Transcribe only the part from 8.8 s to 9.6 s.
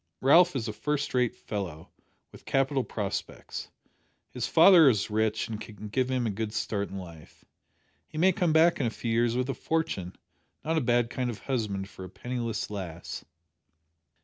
a few years with a